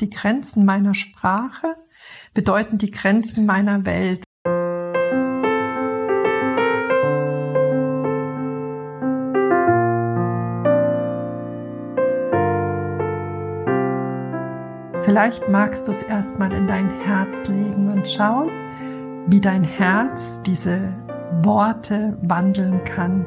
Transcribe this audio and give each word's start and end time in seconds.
Die 0.00 0.10
Grenzen 0.10 0.64
meiner 0.64 0.94
Sprache 0.94 1.74
bedeuten 2.32 2.78
die 2.78 2.92
Grenzen 2.92 3.46
meiner 3.46 3.84
Welt. 3.84 4.22
Vielleicht 15.04 15.48
magst 15.48 15.88
du 15.88 15.92
es 15.92 16.02
erstmal 16.02 16.52
in 16.52 16.68
dein 16.68 16.90
Herz 17.00 17.48
legen 17.48 17.90
und 17.90 18.08
schauen, 18.08 18.50
wie 19.26 19.40
dein 19.40 19.64
Herz 19.64 20.40
diese 20.42 20.94
Worte 21.42 22.16
wandeln 22.22 22.84
kann. 22.84 23.26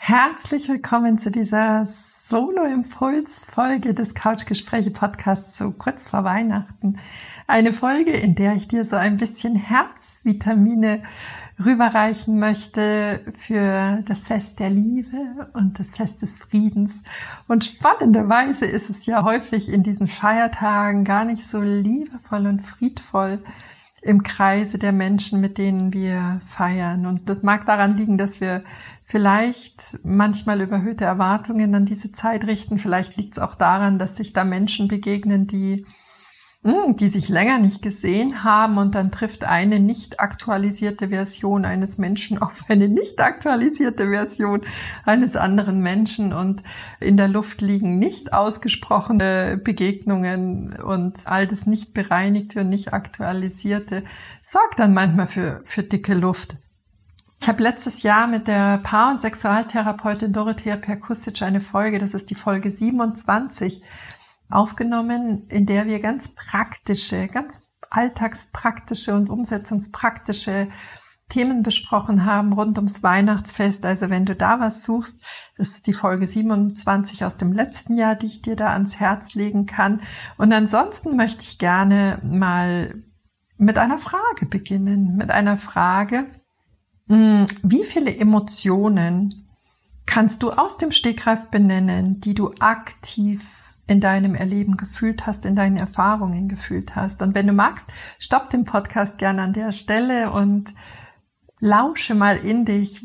Herzlich 0.00 0.68
willkommen 0.68 1.18
zu 1.18 1.30
dieser 1.30 1.84
Solo-Impuls-Folge 1.84 3.92
des 3.92 4.14
Couchgespräche-Podcasts 4.14 5.58
so 5.58 5.72
kurz 5.72 6.08
vor 6.08 6.24
Weihnachten. 6.24 6.98
Eine 7.46 7.72
Folge, 7.72 8.12
in 8.12 8.34
der 8.34 8.54
ich 8.54 8.68
dir 8.68 8.84
so 8.84 8.96
ein 8.96 9.18
bisschen 9.18 9.56
Herzvitamine 9.56 11.02
rüberreichen 11.62 12.38
möchte 12.38 13.20
für 13.36 14.02
das 14.06 14.22
Fest 14.22 14.60
der 14.60 14.70
Liebe 14.70 15.50
und 15.52 15.78
das 15.78 15.90
Fest 15.90 16.22
des 16.22 16.38
Friedens. 16.38 17.02
Und 17.48 17.64
spannenderweise 17.64 18.66
ist 18.66 18.88
es 18.88 19.04
ja 19.04 19.24
häufig 19.24 19.68
in 19.68 19.82
diesen 19.82 20.06
Feiertagen 20.06 21.04
gar 21.04 21.24
nicht 21.24 21.44
so 21.44 21.60
liebevoll 21.60 22.46
und 22.46 22.62
friedvoll, 22.62 23.40
im 24.08 24.22
Kreise 24.22 24.78
der 24.78 24.92
Menschen, 24.92 25.38
mit 25.38 25.58
denen 25.58 25.92
wir 25.92 26.40
feiern. 26.46 27.04
Und 27.04 27.28
das 27.28 27.42
mag 27.42 27.66
daran 27.66 27.94
liegen, 27.94 28.16
dass 28.16 28.40
wir 28.40 28.64
vielleicht 29.04 29.98
manchmal 30.02 30.62
überhöhte 30.62 31.04
Erwartungen 31.04 31.74
an 31.74 31.84
diese 31.84 32.10
Zeit 32.12 32.46
richten. 32.46 32.78
Vielleicht 32.78 33.18
liegt 33.18 33.34
es 33.34 33.38
auch 33.38 33.54
daran, 33.54 33.98
dass 33.98 34.16
sich 34.16 34.32
da 34.32 34.44
Menschen 34.44 34.88
begegnen, 34.88 35.46
die 35.46 35.84
die 36.64 37.08
sich 37.08 37.28
länger 37.28 37.58
nicht 37.58 37.82
gesehen 37.82 38.42
haben 38.42 38.78
und 38.78 38.96
dann 38.96 39.12
trifft 39.12 39.44
eine 39.44 39.78
nicht 39.78 40.18
aktualisierte 40.18 41.08
Version 41.10 41.64
eines 41.64 41.98
Menschen 41.98 42.38
auf 42.42 42.64
eine 42.68 42.88
nicht 42.88 43.20
aktualisierte 43.20 44.08
Version 44.10 44.62
eines 45.04 45.36
anderen 45.36 45.80
Menschen 45.80 46.32
und 46.32 46.64
in 46.98 47.16
der 47.16 47.28
Luft 47.28 47.60
liegen 47.60 47.98
nicht 47.98 48.32
ausgesprochene 48.32 49.60
Begegnungen 49.62 50.74
und 50.82 51.26
all 51.26 51.46
das 51.46 51.66
nicht 51.66 51.94
bereinigte 51.94 52.62
und 52.62 52.70
nicht 52.70 52.92
aktualisierte 52.92 54.02
sorgt 54.42 54.80
dann 54.80 54.94
manchmal 54.94 55.28
für, 55.28 55.62
für 55.64 55.84
dicke 55.84 56.14
Luft. 56.14 56.56
Ich 57.40 57.46
habe 57.46 57.62
letztes 57.62 58.02
Jahr 58.02 58.26
mit 58.26 58.48
der 58.48 58.78
Paar- 58.78 59.12
und 59.12 59.20
Sexualtherapeutin 59.20 60.32
Dorothea 60.32 60.76
Perkusic 60.76 61.40
eine 61.42 61.60
Folge, 61.60 62.00
das 62.00 62.12
ist 62.12 62.30
die 62.30 62.34
Folge 62.34 62.68
27, 62.68 63.80
aufgenommen, 64.50 65.46
in 65.48 65.66
der 65.66 65.86
wir 65.86 66.00
ganz 66.00 66.28
praktische, 66.28 67.26
ganz 67.28 67.62
alltagspraktische 67.90 69.14
und 69.14 69.30
umsetzungspraktische 69.30 70.68
Themen 71.28 71.62
besprochen 71.62 72.24
haben 72.24 72.54
rund 72.54 72.78
ums 72.78 73.02
Weihnachtsfest. 73.02 73.84
Also 73.84 74.08
wenn 74.08 74.24
du 74.24 74.34
da 74.34 74.60
was 74.60 74.84
suchst, 74.84 75.20
das 75.56 75.68
ist 75.68 75.86
die 75.86 75.92
Folge 75.92 76.26
27 76.26 77.24
aus 77.24 77.36
dem 77.36 77.52
letzten 77.52 77.96
Jahr, 77.96 78.14
die 78.14 78.26
ich 78.26 78.40
dir 78.40 78.56
da 78.56 78.72
ans 78.72 78.98
Herz 78.98 79.34
legen 79.34 79.66
kann. 79.66 80.00
Und 80.38 80.52
ansonsten 80.52 81.16
möchte 81.16 81.42
ich 81.42 81.58
gerne 81.58 82.18
mal 82.22 83.02
mit 83.58 83.76
einer 83.76 83.98
Frage 83.98 84.46
beginnen, 84.46 85.16
mit 85.16 85.30
einer 85.30 85.58
Frage, 85.58 86.26
hm, 87.08 87.46
wie 87.62 87.84
viele 87.84 88.16
Emotionen 88.16 89.48
kannst 90.06 90.42
du 90.42 90.52
aus 90.52 90.78
dem 90.78 90.92
Stegreif 90.92 91.48
benennen, 91.48 92.20
die 92.20 92.34
du 92.34 92.54
aktiv 92.60 93.44
in 93.88 94.00
deinem 94.00 94.34
Erleben 94.34 94.76
gefühlt 94.76 95.26
hast, 95.26 95.44
in 95.46 95.56
deinen 95.56 95.76
Erfahrungen 95.76 96.48
gefühlt 96.48 96.94
hast. 96.94 97.22
Und 97.22 97.34
wenn 97.34 97.46
du 97.46 97.52
magst, 97.52 97.92
stopp 98.18 98.50
den 98.50 98.64
Podcast 98.64 99.18
gerne 99.18 99.42
an 99.42 99.54
der 99.54 99.72
Stelle 99.72 100.30
und 100.30 100.74
lausche 101.58 102.14
mal 102.14 102.36
in 102.36 102.64
dich, 102.64 103.04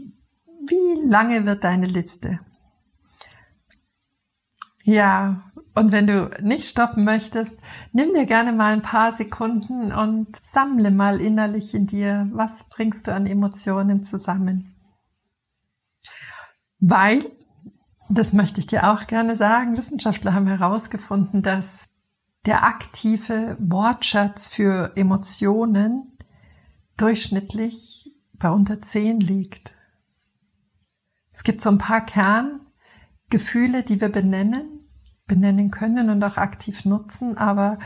wie 0.68 1.08
lange 1.10 1.46
wird 1.46 1.64
deine 1.64 1.88
Liste? 1.88 2.40
Ja, 4.84 5.52
und 5.76 5.94
wenn 5.94 6.06
du 6.06 6.30
nicht 6.42 6.68
stoppen 6.68 7.06
möchtest, 7.06 7.58
nimm 7.94 8.14
dir 8.14 8.26
gerne 8.26 8.52
mal 8.52 8.74
ein 8.74 8.82
paar 8.82 9.14
Sekunden 9.14 9.94
und 9.94 10.28
sammle 10.46 10.92
mal 10.92 11.22
innerlich 11.22 11.74
in 11.74 11.88
dir, 11.88 12.30
was 12.34 12.68
bringst 12.70 13.08
du 13.08 13.14
an 13.14 13.26
Emotionen 13.26 14.04
zusammen. 14.04 14.76
Weil 16.80 17.24
das 18.18 18.34
möchte 18.34 18.60
ich 18.60 18.68
dir 18.68 18.92
auch 18.92 19.08
gerne 19.08 19.36
sagen. 19.36 19.78
Wissenschaftler 19.78 20.34
haben 20.34 20.48
herausgefunden, 20.48 21.42
dass 21.42 21.86
der 22.46 22.64
aktive 22.64 23.56
Wortschatz 23.60 24.50
für 24.50 24.92
Emotionen 24.96 26.18
durchschnittlich 26.98 28.12
bei 28.34 28.50
unter 28.50 28.82
10 28.82 29.20
liegt. 29.20 29.74
Es 31.32 31.44
gibt 31.44 31.62
so 31.62 31.70
ein 31.70 31.78
paar 31.78 32.06
Kerngefühle, 32.06 33.84
die 33.84 34.02
wir 34.02 34.10
benennen, 34.10 34.74
benennen 35.26 35.72
können 35.72 36.10
und 36.10 36.24
auch 36.24 36.38
aktiv 36.38 36.86
nutzen. 36.86 37.38
Aber 37.38 37.80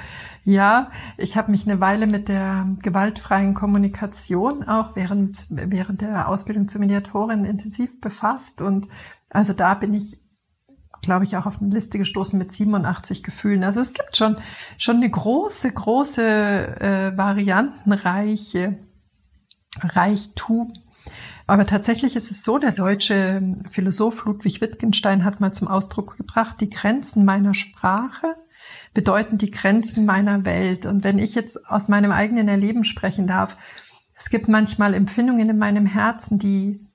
ja, 0.43 0.91
ich 1.17 1.37
habe 1.37 1.51
mich 1.51 1.69
eine 1.69 1.79
Weile 1.79 2.07
mit 2.07 2.27
der 2.27 2.67
gewaltfreien 2.81 3.53
Kommunikation 3.53 4.63
auch 4.63 4.95
während, 4.95 5.45
während 5.49 6.01
der 6.01 6.27
Ausbildung 6.27 6.67
zur 6.67 6.81
Mediatorin 6.81 7.45
intensiv 7.45 8.01
befasst 8.01 8.61
und 8.61 8.87
also 9.29 9.53
da 9.53 9.73
bin 9.73 9.93
ich, 9.93 10.17
glaube 11.01 11.25
ich, 11.25 11.37
auch 11.37 11.45
auf 11.45 11.61
eine 11.61 11.73
Liste 11.73 11.97
gestoßen 11.97 12.37
mit 12.37 12.51
87 12.51 13.23
Gefühlen. 13.23 13.63
Also 13.63 13.79
es 13.79 13.93
gibt 13.93 14.17
schon, 14.17 14.37
schon 14.77 14.97
eine 14.97 15.09
große, 15.09 15.71
große 15.71 16.21
äh, 16.23 17.17
Variantenreiche 17.17 18.77
Reichtum. 19.79 20.73
Aber 21.45 21.65
tatsächlich 21.65 22.15
ist 22.15 22.31
es 22.31 22.43
so, 22.43 22.57
der 22.57 22.71
deutsche 22.71 23.41
Philosoph 23.69 24.25
Ludwig 24.25 24.59
Wittgenstein 24.59 25.23
hat 25.23 25.39
mal 25.39 25.53
zum 25.53 25.67
Ausdruck 25.67 26.17
gebracht, 26.17 26.59
die 26.59 26.69
Grenzen 26.69 27.23
meiner 27.23 27.53
Sprache 27.53 28.35
bedeuten 28.93 29.37
die 29.37 29.51
Grenzen 29.51 30.05
meiner 30.05 30.45
Welt. 30.45 30.85
Und 30.85 31.03
wenn 31.03 31.19
ich 31.19 31.35
jetzt 31.35 31.69
aus 31.69 31.87
meinem 31.87 32.11
eigenen 32.11 32.47
Erleben 32.47 32.83
sprechen 32.83 33.27
darf, 33.27 33.57
es 34.15 34.29
gibt 34.29 34.47
manchmal 34.47 34.93
Empfindungen 34.93 35.49
in 35.49 35.57
meinem 35.57 35.85
Herzen, 35.85 36.39
die 36.39 36.86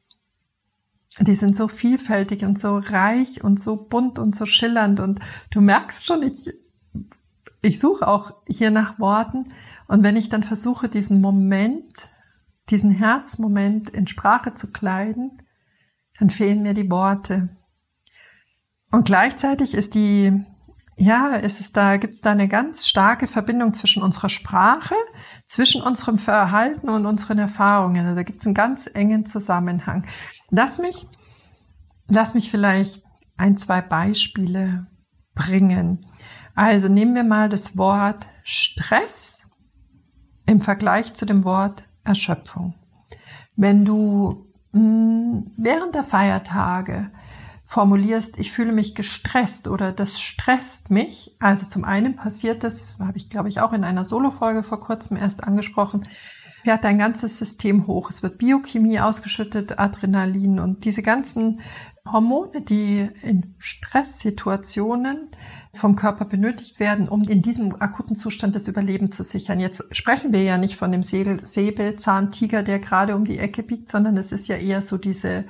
die 1.21 1.35
sind 1.35 1.57
so 1.57 1.69
vielfältig 1.69 2.45
und 2.45 2.59
so 2.59 2.79
reich 2.79 3.45
und 3.45 3.61
so 3.61 3.77
bunt 3.77 4.19
und 4.19 4.35
so 4.35 4.47
schillernd 4.47 5.01
und 5.01 5.21
du 5.51 5.61
merkst 5.61 6.07
schon, 6.07 6.23
ich, 6.23 6.51
ich 7.61 7.79
suche 7.79 8.09
auch 8.09 8.35
hier 8.47 8.71
nach 8.71 8.99
Worten 8.99 9.53
und 9.89 10.03
wenn 10.03 10.17
ich 10.17 10.29
dann 10.29 10.43
versuche, 10.43 10.89
diesen 10.89 11.21
Moment, 11.21 12.09
diesen 12.71 12.93
Herzmoment 12.93 13.91
in 13.91 14.07
Sprache 14.07 14.55
zu 14.55 14.73
kleiden, 14.73 15.43
dann 16.19 16.31
fehlen 16.31 16.63
mir 16.63 16.75
die 16.75 16.91
Worte. 16.91 17.51
Und 18.91 19.05
gleichzeitig 19.05 19.75
ist 19.75 19.95
die, 19.95 20.45
ja, 20.97 21.37
ist 21.37 21.61
es 21.61 21.73
da, 21.73 21.97
gibt 21.97 22.15
es 22.15 22.21
da 22.21 22.33
eine 22.33 22.49
ganz 22.49 22.87
starke 22.87 23.27
Verbindung 23.27 23.73
zwischen 23.73 24.03
unserer 24.03 24.29
Sprache, 24.29 24.95
zwischen 25.47 25.83
unserem 25.83 26.19
Verhalten 26.19 26.89
und 26.89 27.07
unseren 27.07 27.39
Erfahrungen. 27.39 28.05
Also 28.05 28.17
da 28.17 28.23
gibt 28.23 28.39
es 28.39 28.47
einen 28.47 28.55
ganz 28.55 28.89
engen 28.93 29.25
Zusammenhang. 29.25 30.07
Lass 30.51 30.79
mich, 30.79 31.07
lass 32.09 32.35
mich 32.35 32.51
vielleicht 32.51 33.03
ein, 33.37 33.57
zwei 33.57 33.81
Beispiele 33.81 34.87
bringen. 35.35 36.07
Also 36.55 36.89
nehmen 36.89 37.15
wir 37.15 37.25
mal 37.25 37.49
das 37.49 37.77
Wort 37.79 38.27
Stress 38.43 39.41
im 40.47 40.61
Vergleich 40.61 41.15
zu 41.15 41.25
dem 41.25 41.45
Wort 41.45 41.85
Erschöpfung. 42.05 42.75
Wenn 43.57 43.85
du 43.85 44.53
mh, 44.73 44.81
hm, 44.81 45.53
während 45.57 45.95
der 45.95 46.05
Feiertage 46.05 47.11
formulierst, 47.73 48.39
ich 48.39 48.53
fühle 48.53 48.71
mich 48.71 48.95
gestresst 48.95 49.67
oder 49.67 49.93
das 49.93 50.21
stresst 50.21 50.91
mich. 50.91 51.35
Also 51.39 51.67
zum 51.67 51.85
einen 51.85 52.17
passiert 52.17 52.65
das, 52.65 52.99
habe 52.99 53.17
ich 53.17 53.31
glaube 53.31 53.49
ich 53.49 53.61
auch 53.61 53.73
in 53.73 53.83
einer 53.83 54.05
Solo-Folge 54.05 54.63
vor 54.63 54.79
kurzem 54.79 55.17
erst 55.17 55.43
angesprochen, 55.43 56.07
fährt 56.65 56.85
dein 56.85 56.99
ganzes 56.99 57.39
System 57.39 57.87
hoch. 57.87 58.11
Es 58.11 58.23
wird 58.23 58.37
Biochemie 58.37 59.01
ausgeschüttet, 59.01 59.79
Adrenalin 59.79 60.61
und 60.61 60.85
diese 60.85 61.01
ganzen 61.01 61.61
Hormone, 62.05 62.61
die 62.61 63.09
in 63.23 63.55
Stresssituationen 63.57 65.31
vom 65.73 65.97
Körper 65.97 66.27
benötigt 66.27 66.79
werden, 66.79 67.09
um 67.09 67.23
in 67.23 67.41
diesem 67.41 67.81
akuten 67.81 68.15
Zustand 68.15 68.55
das 68.55 68.69
Überleben 68.69 69.11
zu 69.11 69.25
sichern. 69.25 69.61
Jetzt 69.61 69.83
sprechen 69.97 70.35
wir 70.35 70.43
ja 70.43 70.59
nicht 70.59 70.77
von 70.77 70.93
dem 70.93 71.03
Säbelzahntiger, 71.03 72.63
der 72.63 72.81
gerade 72.81 73.17
um 73.17 73.25
die 73.25 73.39
Ecke 73.39 73.63
biegt, 73.63 73.89
sondern 73.89 74.19
es 74.19 74.31
ist 74.31 74.47
ja 74.49 74.57
eher 74.57 74.83
so 74.83 74.99
diese, 74.99 75.47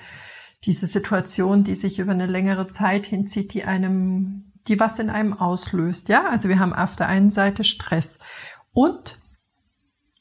diese 0.65 0.87
Situation, 0.87 1.65
die 1.65 1.75
sich 1.75 1.99
über 1.99 2.13
eine 2.13 2.27
längere 2.27 2.69
Zeit 2.69 3.07
hinzieht, 3.07 3.55
die 3.55 3.65
einem, 3.65 4.53
die 4.69 4.79
was 4.79 4.99
in 4.99 5.11
einem 5.11 5.35
auslöst. 5.35 6.09
Ja, 6.09 6.29
also 6.29 6.49
wir 6.49 6.59
haben 6.59 6.73
auf 6.73 6.97
der 6.97 7.09
einen 7.09 7.31
Seite 7.31 7.65
Stress 7.65 8.19
und 8.73 9.19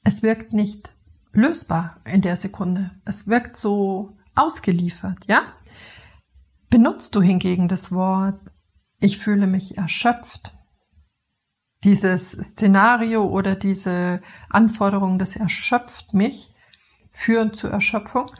es 0.04 0.24
wirkt 0.24 0.54
nicht 0.54 0.96
lösbar 1.32 2.02
in 2.06 2.22
der 2.22 2.36
Sekunde. 2.36 2.92
Es 3.06 3.28
wirkt 3.28 3.56
so 3.56 4.18
ausgeliefert, 4.36 5.20
ja? 5.28 5.42
Benutzt 6.70 7.16
du 7.16 7.22
hingegen 7.22 7.68
das 7.68 7.92
Wort 7.92 8.40
ich 9.02 9.18
fühle 9.18 9.48
mich 9.48 9.78
erschöpft. 9.78 10.56
Dieses 11.84 12.32
Szenario 12.32 13.26
oder 13.26 13.56
diese 13.56 14.22
Anforderung, 14.48 15.18
das 15.18 15.36
erschöpft 15.36 16.14
mich, 16.14 16.54
führen 17.12 17.54
zur 17.54 17.72
Erschöpfung, 17.72 18.32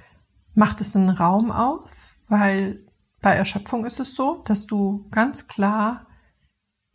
macht 0.53 0.81
es 0.81 0.95
einen 0.95 1.09
Raum 1.09 1.51
auf, 1.51 2.15
weil 2.27 2.86
bei 3.21 3.33
Erschöpfung 3.33 3.86
ist 3.86 4.00
es 4.00 4.15
so, 4.15 4.42
dass 4.45 4.65
du 4.65 5.07
ganz 5.12 5.48
klar 5.48 6.07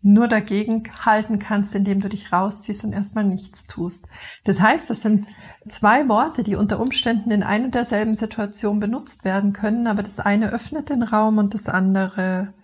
nur 0.03 0.29
dagegen 0.29 0.85
halten 1.05 1.39
kannst, 1.39 1.75
indem 1.75 2.01
du 2.01 2.09
dich 2.09 2.33
rausziehst 2.33 2.85
und 2.85 2.93
erstmal 2.93 3.25
nichts 3.25 3.67
tust. 3.67 4.07
Das 4.45 4.61
heißt, 4.61 4.89
das 4.89 5.03
sind 5.03 5.27
zwei 5.69 6.09
Worte, 6.09 6.43
die 6.45 6.55
unter 6.55 6.79
Umständen 6.81 7.31
in 7.31 7.43
ein 7.43 7.65
und 7.65 7.75
derselben 7.75 8.15
Situation 8.15 8.79
benutzt 8.79 9.25
werden 9.25 9.53
können, 9.53 9.87
aber 9.87 10.03
das 10.03 10.21
eine 10.21 10.53
öffnet 10.53 10.91
den 10.91 11.03
Raum 11.03 11.39
und 11.39 11.55
das 11.55 11.69
andere 11.69 12.55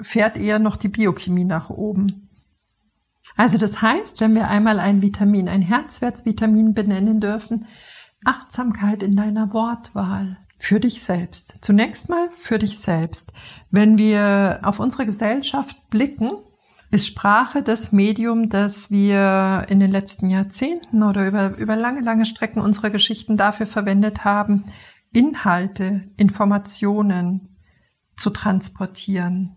fährt 0.00 0.36
eher 0.36 0.58
noch 0.58 0.76
die 0.76 0.88
Biochemie 0.88 1.44
nach 1.44 1.70
oben. 1.70 2.28
Also 3.36 3.56
das 3.56 3.80
heißt, 3.80 4.20
wenn 4.20 4.34
wir 4.34 4.48
einmal 4.48 4.80
ein 4.80 5.02
Vitamin, 5.02 5.48
ein 5.48 5.62
Herzwertsvitamin 5.62 6.74
benennen 6.74 7.20
dürfen, 7.20 7.66
Achtsamkeit 8.24 9.02
in 9.02 9.16
deiner 9.16 9.52
Wortwahl 9.52 10.38
für 10.58 10.78
dich 10.78 11.02
selbst. 11.02 11.56
Zunächst 11.62 12.08
mal 12.08 12.28
für 12.32 12.58
dich 12.58 12.78
selbst. 12.78 13.32
Wenn 13.70 13.96
wir 13.96 14.60
auf 14.62 14.78
unsere 14.78 15.06
Gesellschaft 15.06 15.88
blicken, 15.88 16.32
ist 16.90 17.06
Sprache 17.06 17.62
das 17.62 17.92
Medium, 17.92 18.48
das 18.48 18.90
wir 18.90 19.66
in 19.68 19.80
den 19.80 19.90
letzten 19.90 20.28
Jahrzehnten 20.28 21.02
oder 21.02 21.26
über, 21.26 21.56
über 21.56 21.76
lange, 21.76 22.00
lange 22.00 22.26
Strecken 22.26 22.60
unserer 22.60 22.90
Geschichten 22.90 23.36
dafür 23.36 23.66
verwendet 23.66 24.24
haben, 24.24 24.64
Inhalte, 25.12 26.10
Informationen 26.16 27.56
zu 28.16 28.30
transportieren. 28.30 29.56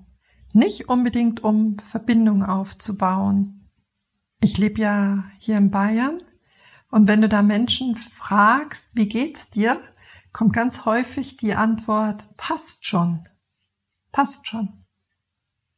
Nicht 0.54 0.88
unbedingt, 0.88 1.44
um 1.44 1.78
Verbindung 1.80 2.44
aufzubauen. 2.44 3.68
Ich 4.40 4.58
lebe 4.58 4.80
ja 4.80 5.26
hier 5.40 5.58
in 5.58 5.72
Bayern 5.72 6.22
und 6.94 7.08
wenn 7.08 7.22
du 7.22 7.28
da 7.28 7.42
Menschen 7.42 7.96
fragst, 7.96 8.92
wie 8.94 9.08
geht's 9.08 9.50
dir, 9.50 9.82
kommt 10.32 10.54
ganz 10.54 10.86
häufig 10.86 11.38
die 11.38 11.56
Antwort, 11.56 12.28
passt 12.38 12.86
schon. 12.86 13.28
Passt 14.12 14.48
schon. 14.48 14.86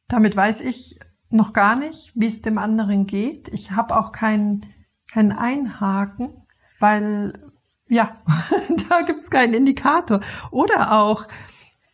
Damit 0.10 0.36
weiß 0.36 0.60
ich 0.60 1.00
noch 1.30 1.54
gar 1.54 1.78
nicht, 1.78 2.12
wie 2.16 2.26
es 2.26 2.42
dem 2.42 2.58
anderen 2.58 3.08
geht. 3.08 3.48
Ich 3.48 3.72
habe 3.72 3.96
auch 3.96 4.12
keinen 4.12 4.66
kein 5.10 5.32
Einhaken, 5.32 6.34
weil 6.82 7.50
ja, 7.88 8.22
da 8.90 9.04
gibt's 9.04 9.32
keinen 9.32 9.54
Indikator. 9.54 10.20
Oder 10.52 11.00
auch, 11.00 11.30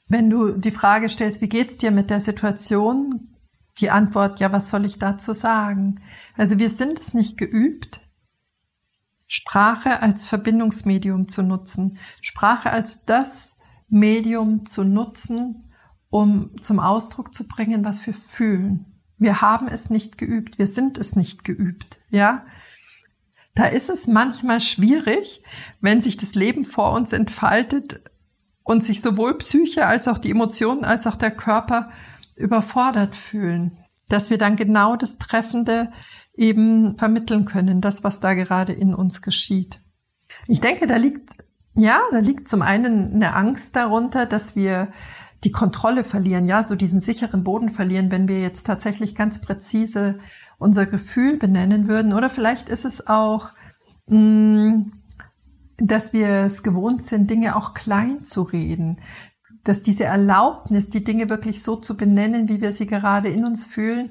wenn 0.09 0.31
du 0.31 0.53
die 0.53 0.71
Frage 0.71 1.09
stellst, 1.09 1.41
wie 1.41 1.49
geht's 1.49 1.77
dir 1.77 1.91
mit 1.91 2.09
der 2.09 2.21
Situation? 2.21 3.37
Die 3.77 3.91
Antwort, 3.91 4.39
ja, 4.39 4.51
was 4.51 4.71
soll 4.71 4.83
ich 4.83 4.97
dazu 4.97 5.35
sagen? 5.35 6.01
Also 6.35 6.57
wir 6.57 6.69
sind 6.69 6.99
es 6.99 7.13
nicht 7.13 7.37
geübt, 7.37 8.01
Sprache 9.33 10.01
als 10.01 10.27
Verbindungsmedium 10.27 11.29
zu 11.29 11.41
nutzen, 11.41 11.97
Sprache 12.19 12.69
als 12.69 13.05
das 13.05 13.55
Medium 13.87 14.65
zu 14.65 14.83
nutzen, 14.83 15.71
um 16.09 16.51
zum 16.59 16.81
Ausdruck 16.81 17.33
zu 17.33 17.47
bringen, 17.47 17.85
was 17.85 18.05
wir 18.05 18.13
fühlen. 18.13 19.01
Wir 19.17 19.39
haben 19.39 19.69
es 19.69 19.89
nicht 19.89 20.17
geübt, 20.17 20.59
wir 20.59 20.67
sind 20.67 20.97
es 20.97 21.15
nicht 21.15 21.45
geübt, 21.45 22.01
ja? 22.09 22.45
Da 23.55 23.67
ist 23.67 23.89
es 23.89 24.05
manchmal 24.05 24.59
schwierig, 24.59 25.43
wenn 25.79 26.01
sich 26.01 26.17
das 26.17 26.35
Leben 26.35 26.65
vor 26.65 26.91
uns 26.91 27.13
entfaltet, 27.13 28.01
und 28.63 28.83
sich 28.83 29.01
sowohl 29.01 29.37
Psyche 29.37 29.85
als 29.87 30.07
auch 30.07 30.17
die 30.17 30.31
Emotionen 30.31 30.83
als 30.85 31.07
auch 31.07 31.15
der 31.15 31.31
Körper 31.31 31.89
überfordert 32.35 33.15
fühlen. 33.15 33.77
Dass 34.11 34.29
wir 34.29 34.37
dann 34.37 34.55
genau 34.55 34.95
das 34.95 35.17
Treffende 35.17 35.91
eben 36.35 36.97
vermitteln 36.97 37.45
können, 37.45 37.81
das, 37.81 38.03
was 38.03 38.19
da 38.19 38.33
gerade 38.33 38.73
in 38.73 38.93
uns 38.93 39.21
geschieht. 39.21 39.81
Ich 40.47 40.61
denke, 40.61 40.87
da 40.87 40.95
liegt, 40.95 41.29
ja, 41.75 42.01
da 42.11 42.19
liegt 42.19 42.47
zum 42.47 42.61
einen 42.61 43.13
eine 43.13 43.33
Angst 43.33 43.75
darunter, 43.75 44.25
dass 44.25 44.55
wir 44.55 44.91
die 45.43 45.51
Kontrolle 45.51 46.03
verlieren, 46.03 46.47
ja, 46.47 46.63
so 46.63 46.75
diesen 46.75 47.01
sicheren 47.01 47.43
Boden 47.43 47.69
verlieren, 47.69 48.11
wenn 48.11 48.27
wir 48.27 48.41
jetzt 48.41 48.67
tatsächlich 48.67 49.15
ganz 49.15 49.41
präzise 49.41 50.19
unser 50.59 50.85
Gefühl 50.85 51.37
benennen 51.37 51.87
würden. 51.87 52.13
Oder 52.13 52.29
vielleicht 52.29 52.69
ist 52.69 52.85
es 52.85 53.07
auch 53.07 53.49
mh, 54.07 54.17
mm, 54.17 54.91
dass 55.81 56.13
wir 56.13 56.29
es 56.45 56.63
gewohnt 56.63 57.01
sind, 57.01 57.29
Dinge 57.29 57.55
auch 57.55 57.73
klein 57.73 58.23
zu 58.23 58.43
reden, 58.43 58.99
dass 59.63 59.83
diese 59.83 60.05
Erlaubnis, 60.05 60.89
die 60.89 61.03
Dinge 61.03 61.29
wirklich 61.29 61.61
so 61.61 61.75
zu 61.75 61.95
benennen, 61.95 62.49
wie 62.49 62.61
wir 62.61 62.71
sie 62.71 62.87
gerade 62.87 63.29
in 63.29 63.45
uns 63.45 63.65
fühlen, 63.65 64.09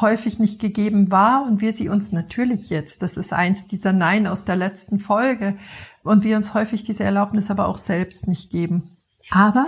häufig 0.00 0.38
nicht 0.38 0.60
gegeben 0.60 1.10
war 1.10 1.44
und 1.44 1.60
wir 1.60 1.72
sie 1.72 1.88
uns 1.88 2.12
natürlich 2.12 2.70
jetzt, 2.70 3.02
das 3.02 3.16
ist 3.16 3.32
eins 3.32 3.66
dieser 3.66 3.92
Nein 3.92 4.26
aus 4.26 4.44
der 4.44 4.56
letzten 4.56 4.98
Folge, 4.98 5.56
und 6.02 6.22
wir 6.22 6.36
uns 6.36 6.54
häufig 6.54 6.84
diese 6.84 7.04
Erlaubnis 7.04 7.50
aber 7.50 7.66
auch 7.66 7.78
selbst 7.78 8.28
nicht 8.28 8.50
geben. 8.50 8.96
Aber 9.30 9.66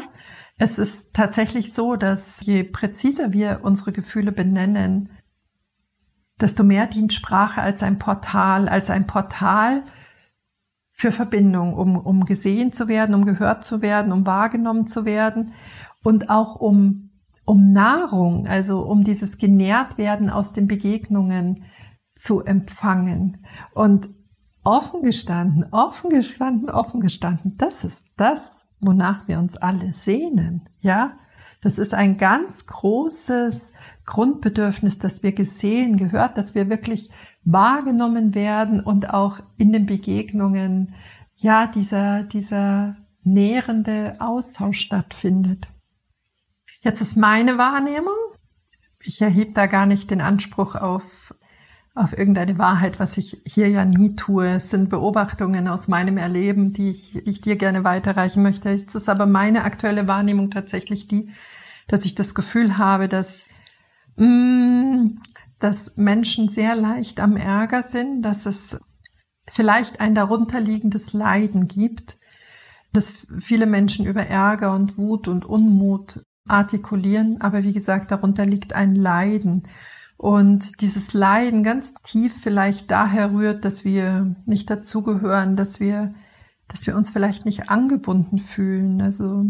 es 0.57 0.79
ist 0.79 1.13
tatsächlich 1.13 1.73
so, 1.73 1.97
dass 1.97 2.45
je 2.47 2.63
präziser 2.63 3.33
wir 3.33 3.61
unsere 3.63 3.93
Gefühle 3.93 4.33
benennen, 4.33 5.11
desto 6.41 6.63
mehr 6.63 6.87
dient 6.87 7.13
Sprache 7.13 7.61
als 7.61 7.83
ein 7.83 7.99
Portal, 7.99 8.69
als 8.69 8.91
ein 8.91 9.07
Portal, 9.07 9.83
für 10.99 11.13
Verbindung, 11.13 11.75
um, 11.75 11.97
um 11.97 12.25
gesehen 12.25 12.73
zu 12.73 12.89
werden, 12.89 13.15
um 13.15 13.25
gehört 13.25 13.63
zu 13.63 13.83
werden, 13.83 14.13
um 14.13 14.27
wahrgenommen 14.27 14.85
zu 14.85 15.05
werden 15.05 15.53
und 16.03 16.29
auch 16.29 16.57
um, 16.57 17.11
um 17.45 17.71
Nahrung, 17.71 18.49
also 18.49 18.81
um 18.81 19.05
dieses 19.05 19.39
genährt 19.39 19.97
werden 19.97 20.29
aus 20.29 20.53
den 20.53 20.67
Begegnungen 20.67 21.63
zu 22.17 22.45
empfangen. 22.45 23.47
Und 23.75 24.11
offen 24.65 25.03
gestanden, 25.03 25.67
offen 25.71 26.11
gestanden, 26.11 26.69
offen 26.69 27.01
gestanden, 27.01 27.57
das 27.57 27.85
ist 27.85 28.05
das, 28.17 28.67
wonach 28.81 29.29
wir 29.29 29.39
uns 29.39 29.57
alle 29.57 29.93
sehnen, 29.93 30.69
ja? 30.81 31.13
Das 31.61 31.79
ist 31.79 31.93
ein 31.93 32.17
ganz 32.19 32.67
großes 32.67 33.73
Grundbedürfnis, 34.07 34.99
dass 34.99 35.23
wir 35.23 35.33
gesehen, 35.33 35.97
gehört, 35.97 36.39
dass 36.39 36.55
wir 36.55 36.71
wirklich 36.71 37.11
wahrgenommen 37.45 38.35
werden 38.35 38.81
und 38.81 39.11
auch 39.11 39.41
in 39.57 39.73
den 39.73 39.87
Begegnungen, 39.87 40.95
ja, 41.37 41.67
dieser, 41.67 42.23
dieser 42.25 42.97
nährende 43.23 44.17
Austausch 44.21 44.81
stattfindet. 44.81 45.69
Jetzt 46.81 47.01
ist 47.01 47.17
meine 47.17 47.59
Wahrnehmung. 47.59 48.15
Ich 49.01 49.21
erhebe 49.21 49.53
da 49.53 49.67
gar 49.67 49.87
nicht 49.87 50.11
den 50.11 50.21
Anspruch 50.21 50.75
auf, 50.75 51.35
auf 51.95 52.17
irgendeine 52.17 52.59
Wahrheit, 52.59 53.01
was 53.01 53.19
ich 53.19 53.43
hier 53.45 53.69
ja 53.69 53.85
nie 53.85 54.15
tue. 54.15 54.47
Es 54.47 54.71
sind 54.71 54.89
Beobachtungen 54.89 55.67
aus 55.69 55.89
meinem 55.89 56.17
Erleben, 56.17 56.73
die 56.73 56.91
ich, 56.91 57.17
ich 57.27 57.41
dir 57.41 57.57
gerne 57.57 57.85
weiterreichen 57.85 58.43
möchte. 58.43 58.71
Jetzt 58.71 58.95
ist 58.95 59.09
aber 59.09 59.27
meine 59.27 59.65
aktuelle 59.65 60.07
Wahrnehmung 60.07 60.51
tatsächlich 60.51 61.09
die, 61.09 61.31
dass 61.89 62.05
ich 62.05 62.15
das 62.15 62.35
Gefühl 62.35 62.79
habe, 62.79 63.09
dass 63.09 63.49
mh, 64.17 64.27
mm, 64.27 65.21
dass 65.59 65.97
Menschen 65.97 66.49
sehr 66.49 66.75
leicht 66.75 67.21
am 67.21 67.37
Ärger 67.37 67.83
sind, 67.83 68.23
dass 68.23 68.47
es 68.47 68.79
vielleicht 69.51 70.01
ein 70.01 70.15
darunterliegendes 70.15 71.13
Leiden 71.13 71.69
gibt, 71.69 72.19
dass 72.93 73.27
viele 73.41 73.67
Menschen 73.67 74.07
über 74.07 74.23
Ärger 74.23 74.75
und 74.75 74.99
Wut 74.99 75.29
und 75.29 75.45
Unmut 75.45 76.23
artikulieren, 76.47 77.41
aber 77.41 77.63
wie 77.65 77.73
gesagt, 77.73 78.11
darunter 78.11 78.47
liegt 78.47 78.73
ein 78.73 78.95
Leiden. 78.95 79.65
Und 80.19 80.81
dieses 80.81 81.15
Leiden 81.15 81.63
ganz 81.63 81.95
tief 82.03 82.35
vielleicht 82.43 82.91
daher 82.91 83.33
rührt, 83.33 83.65
dass 83.65 83.85
wir 83.85 84.35
nicht 84.47 84.69
dazugehören, 84.69 85.55
dass 85.55 85.79
wir, 85.79 86.13
dass 86.67 86.89
wir 86.89 86.97
uns 86.97 87.11
vielleicht 87.11 87.47
nicht 87.47 87.71
angebunden 87.71 88.39
fühlen. 88.39 89.01
Also, 89.01 89.45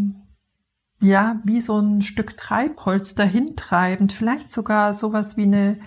ja, 1.01 1.41
wie 1.43 1.59
so 1.59 1.79
ein 1.79 2.03
Stück 2.03 2.37
Treibholz 2.37 3.15
dahintreibend, 3.15 4.13
vielleicht 4.13 4.51
sogar 4.51 4.93
sowas 4.93 5.37
wie 5.37 5.43
eine, 5.43 5.79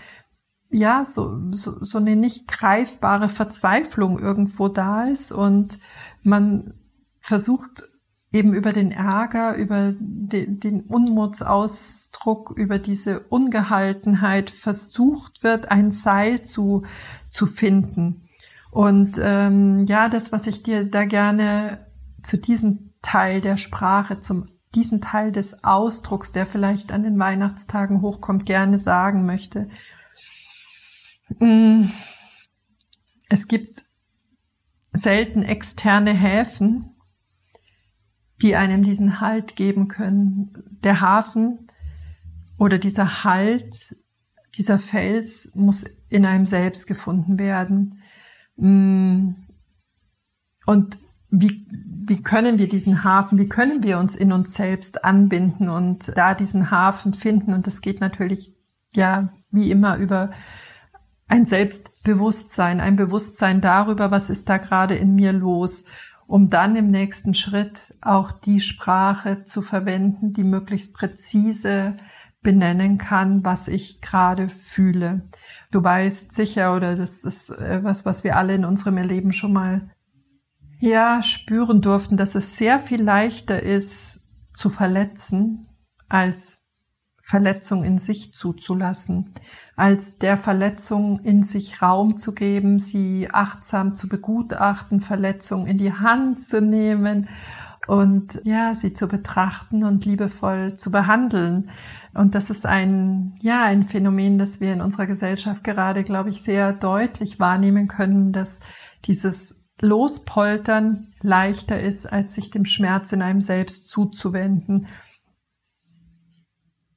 ja, 0.69 1.05
so, 1.05 1.39
so, 1.53 1.85
so 1.85 1.99
eine 1.99 2.17
nicht 2.17 2.49
greifbare 2.49 3.29
Verzweiflung 3.29 4.19
irgendwo 4.19 4.67
da 4.67 5.05
ist 5.05 5.31
und 5.31 5.79
man 6.25 6.75
versucht 7.21 7.85
eben 8.33 8.55
über 8.55 8.73
den 8.73 8.93
Ärger, 8.93 9.57
über 9.57 9.93
den, 9.99 10.59
den 10.59 10.81
Unmutsausdruck, 10.83 12.55
über 12.57 12.79
diese 12.79 13.21
Ungehaltenheit 13.21 14.51
versucht 14.51 15.43
wird, 15.43 15.71
ein 15.71 15.91
Seil 15.91 16.43
zu, 16.43 16.85
zu 17.29 17.47
finden. 17.47 18.29
Und 18.71 19.21
ähm, 19.23 19.85
ja, 19.85 20.09
das, 20.09 20.33
was 20.33 20.47
ich 20.47 20.63
dir 20.63 20.85
da 20.85 21.05
gerne 21.05 21.87
zu 22.23 22.39
diesem 22.39 22.95
Teil 23.03 23.41
der 23.41 23.59
Sprache, 23.59 24.21
zum 24.21 24.47
diesen 24.75 25.03
Teil 25.03 25.33
des 25.33 25.65
Ausdrucks, 25.65 26.33
der 26.33 26.47
vielleicht 26.47 26.93
an 26.93 27.03
den 27.03 27.19
Weihnachtstagen 27.19 28.01
hochkommt, 28.01 28.47
gerne 28.47 28.79
sagen 28.79 29.27
möchte. 29.27 29.69
Mm, 31.39 31.85
es 33.29 33.49
gibt 33.49 33.85
selten 34.93 35.43
externe 35.43 36.13
Häfen, 36.13 36.92
die 38.43 38.57
einem 38.57 38.83
diesen 38.83 39.21
Halt 39.21 39.57
geben 39.57 39.89
können. 39.89 40.51
Der 40.83 41.01
Hafen 41.01 41.71
oder 42.59 42.79
dieser 42.79 43.25
Halt, 43.25 43.97
dieser 44.57 44.79
Fels 44.79 45.51
muss 45.55 45.85
in 46.09 46.27
einem 46.27 46.47
selbst 46.47 46.87
gefunden 46.87 47.39
werden. 47.39 48.03
Mm. 48.57 49.31
Und 50.67 50.99
wie, 51.31 51.67
wie 51.71 52.23
können 52.23 52.59
wir 52.59 52.69
diesen 52.69 53.05
Hafen, 53.05 53.39
wie 53.39 53.49
können 53.49 53.83
wir 53.83 53.99
uns 53.99 54.15
in 54.15 54.33
uns 54.33 54.55
selbst 54.55 55.05
anbinden 55.05 55.69
und 55.69 56.13
da 56.17 56.35
diesen 56.35 56.71
Hafen 56.71 57.15
finden? 57.15 57.55
Und 57.55 57.67
das 57.67 57.81
geht 57.81 58.01
natürlich, 58.01 58.55
ja, 58.95 59.33
wie 59.51 59.71
immer 59.71 59.97
über 59.97 60.31
ein 61.27 61.47
Selbstbewusstsein, 61.47 62.81
ein 62.81 62.97
Bewusstsein 62.97 63.63
darüber, 63.63 64.11
was 64.11 64.29
ist 64.29 64.49
da 64.51 64.59
gerade 64.59 64.95
in 64.95 65.15
mir 65.15 65.33
los 65.33 65.85
um 66.27 66.51
dann 66.51 66.77
im 66.77 66.87
nächsten 66.87 67.35
Schritt 67.35 67.95
auch 68.01 68.33
die 68.33 68.61
Sprache 68.61 69.45
zu 69.45 69.63
verwenden, 69.63 70.33
die 70.33 70.45
möglichst 70.45 70.95
präzise 70.95 71.97
benennen 72.43 72.99
kann, 72.99 73.45
was 73.45 73.69
ich 73.69 74.01
gerade 74.01 74.49
fühle. 74.49 75.29
Du 75.71 75.83
weißt 75.83 76.35
sicher, 76.35 76.75
oder 76.75 76.97
das 76.97 77.25
ist 77.25 77.51
äh, 77.51 77.81
was, 77.83 78.05
was 78.05 78.25
wir 78.25 78.37
alle 78.37 78.55
in 78.55 78.65
unserem 78.65 78.99
Leben 78.99 79.33
schon 79.33 79.53
mal 79.53 79.91
ja 80.81 81.23
spüren 81.23 81.81
durften, 81.81 82.17
dass 82.17 82.35
es 82.35 82.57
sehr 82.57 82.81
viel 82.81 83.03
leichter 83.03 83.63
ist 83.63 84.21
zu 84.53 84.69
verletzen, 84.69 85.69
als 86.09 86.62
Verletzung 87.25 87.85
in 87.85 87.99
sich 87.99 88.33
zuzulassen, 88.33 89.33
als 89.77 90.19
der 90.19 90.37
Verletzung 90.37 91.21
in 91.21 91.45
sich 91.45 91.81
Raum 91.81 92.17
zu 92.17 92.35
geben, 92.35 92.81
sie 92.81 93.29
achtsam 93.33 93.95
zu 93.95 94.09
begutachten, 94.09 95.01
Verletzung 95.01 95.67
in 95.67 95.79
die 95.79 95.93
Hand 95.93 96.43
zu 96.43 96.61
nehmen 96.61 97.29
und 97.87 98.41
ja, 98.45 98.75
sie 98.75 98.93
zu 98.93 99.07
betrachten 99.07 99.85
und 99.85 100.05
liebevoll 100.05 100.75
zu 100.77 100.91
behandeln. 100.91 101.71
Und 102.13 102.35
das 102.35 102.51
ist 102.51 102.67
ein, 102.67 103.35
ja, 103.41 103.65
ein 103.65 103.85
Phänomen, 103.85 104.37
das 104.37 104.61
wir 104.61 104.73
in 104.73 104.81
unserer 104.81 105.07
Gesellschaft 105.07 105.63
gerade, 105.63 106.03
glaube 106.03 106.31
ich, 106.31 106.43
sehr 106.43 106.73
deutlich 106.73 107.39
wahrnehmen 107.39 107.87
können, 107.87 108.33
dass 108.33 108.61
dieses 109.05 109.57
Lospoltern 109.81 111.13
leichter 111.21 111.81
ist, 111.81 112.13
als 112.13 112.35
sich 112.35 112.51
dem 112.51 112.65
Schmerz 112.65 113.13
in 113.13 113.23
einem 113.23 113.41
selbst 113.41 113.87
zuzuwenden 113.87 114.89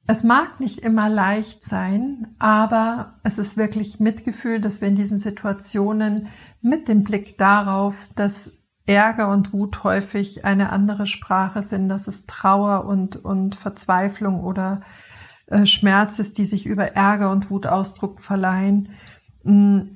es 0.06 0.22
mag 0.22 0.60
nicht 0.60 0.78
immer 0.78 1.08
leicht 1.08 1.62
sein, 1.62 2.34
aber 2.38 3.14
es 3.24 3.38
ist 3.38 3.56
wirklich 3.56 3.98
Mitgefühl, 3.98 4.60
dass 4.60 4.80
wir 4.80 4.88
in 4.88 4.94
diesen 4.94 5.18
Situationen 5.18 6.28
mit 6.60 6.88
dem 6.88 7.02
Blick 7.02 7.38
darauf, 7.38 8.08
dass 8.14 8.52
Ärger 8.86 9.30
und 9.30 9.52
Wut 9.52 9.82
häufig 9.82 10.44
eine 10.44 10.70
andere 10.70 11.06
Sprache 11.06 11.60
sind, 11.60 11.88
dass 11.88 12.06
es 12.06 12.26
Trauer 12.26 12.84
und, 12.84 13.16
und 13.16 13.56
Verzweiflung 13.56 14.44
oder 14.44 14.82
äh, 15.46 15.66
Schmerz 15.66 16.20
ist, 16.20 16.38
die 16.38 16.44
sich 16.44 16.66
über 16.66 16.92
Ärger 16.92 17.32
und 17.32 17.50
Wut 17.50 17.66
Ausdruck 17.66 18.20
verleihen, 18.20 18.90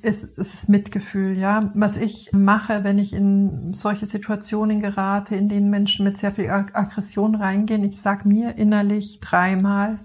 ist, 0.03 0.25
ist 0.39 0.55
es 0.55 0.69
Mitgefühl, 0.69 1.37
ja. 1.37 1.73
Was 1.75 1.97
ich 1.97 2.33
mache, 2.33 2.85
wenn 2.85 2.99
ich 2.99 3.13
in 3.13 3.73
solche 3.73 4.07
Situationen 4.07 4.81
gerate, 4.81 5.35
in 5.35 5.49
denen 5.49 5.71
Menschen 5.71 6.05
mit 6.05 6.19
sehr 6.19 6.33
viel 6.33 6.51
Aggression 6.51 7.35
reingehen, 7.35 7.83
ich 7.83 8.01
sag 8.01 8.25
mir 8.25 8.57
innerlich 8.57 9.19
dreimal, 9.21 9.99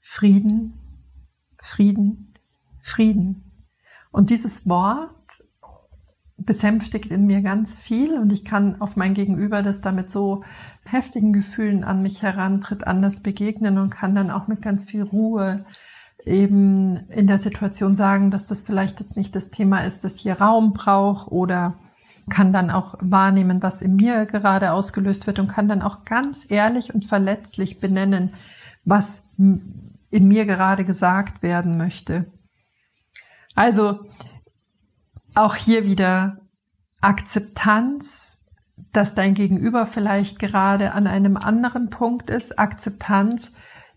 Frieden, 0.00 0.74
Frieden, 1.62 2.34
Frieden. 2.80 3.52
Und 4.10 4.28
dieses 4.28 4.68
Wort 4.68 5.42
besänftigt 6.36 7.10
in 7.10 7.24
mir 7.24 7.40
ganz 7.40 7.80
viel 7.80 8.18
und 8.18 8.32
ich 8.32 8.44
kann 8.44 8.80
auf 8.80 8.96
mein 8.96 9.14
Gegenüber, 9.14 9.62
das 9.62 9.80
damit 9.80 10.10
so 10.10 10.42
heftigen 10.84 11.32
Gefühlen 11.32 11.84
an 11.84 12.02
mich 12.02 12.22
herantritt, 12.22 12.86
anders 12.86 13.20
begegnen 13.20 13.78
und 13.78 13.90
kann 13.90 14.14
dann 14.14 14.30
auch 14.30 14.48
mit 14.48 14.60
ganz 14.60 14.90
viel 14.90 15.02
Ruhe 15.02 15.64
eben 16.24 17.08
in 17.08 17.26
der 17.26 17.38
Situation 17.38 17.94
sagen, 17.94 18.30
dass 18.30 18.46
das 18.46 18.62
vielleicht 18.62 19.00
jetzt 19.00 19.16
nicht 19.16 19.34
das 19.34 19.50
Thema 19.50 19.78
ist, 19.80 20.04
das 20.04 20.16
hier 20.16 20.40
Raum 20.40 20.72
braucht 20.72 21.30
oder 21.30 21.78
kann 22.30 22.52
dann 22.52 22.70
auch 22.70 22.94
wahrnehmen, 23.00 23.62
was 23.62 23.82
in 23.82 23.96
mir 23.96 24.26
gerade 24.26 24.72
ausgelöst 24.72 25.26
wird 25.26 25.38
und 25.38 25.48
kann 25.48 25.68
dann 25.68 25.82
auch 25.82 26.04
ganz 26.04 26.46
ehrlich 26.48 26.94
und 26.94 27.04
verletzlich 27.04 27.80
benennen, 27.80 28.34
was 28.84 29.22
in 29.36 30.28
mir 30.28 30.46
gerade 30.46 30.84
gesagt 30.84 31.42
werden 31.42 31.76
möchte. 31.76 32.26
Also 33.54 34.00
auch 35.34 35.56
hier 35.56 35.84
wieder 35.84 36.38
Akzeptanz, 37.00 38.40
dass 38.92 39.14
dein 39.14 39.34
Gegenüber 39.34 39.86
vielleicht 39.86 40.38
gerade 40.38 40.92
an 40.92 41.06
einem 41.06 41.36
anderen 41.36 41.90
Punkt 41.90 42.30
ist, 42.30 42.58
Akzeptanz, 42.58 43.52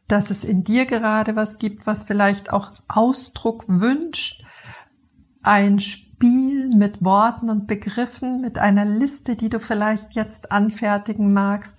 dass 0.08 0.30
es 0.30 0.44
in 0.44 0.64
dir 0.64 0.86
gerade 0.86 1.36
was 1.36 1.58
gibt, 1.58 1.88
was 1.88 2.04
vielleicht 2.04 2.52
auch 2.54 2.72
Ausdruck 2.88 3.66
wünscht, 3.68 4.44
ein 5.42 5.80
Spiel 5.80 6.70
mit 6.70 7.04
Worten 7.04 7.50
und 7.50 7.68
Begriffen, 7.68 8.42
mit 8.42 8.58
einer 8.58 8.86
Liste, 8.86 9.36
die 9.36 9.50
du 9.50 9.60
vielleicht 9.60 10.14
jetzt 10.14 10.52
anfertigen 10.52 11.34
magst, 11.34 11.78